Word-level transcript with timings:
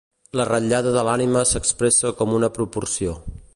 La 0.39 0.45
ratllada 0.47 0.93
de 0.95 1.03
l'ànima 1.09 1.45
s'expressa 1.51 2.13
com 2.23 2.35
una 2.41 2.53
proporció. 2.59 3.17